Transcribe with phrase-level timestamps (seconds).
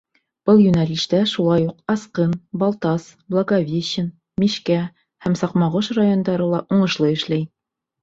[0.49, 4.11] Был йүнәлештә шулай уҡ Асҡын, Балтас, Благовещен,
[4.47, 4.81] Мишкә
[5.29, 7.51] һәм Саҡмағош райондары ла уңышлы эшләй.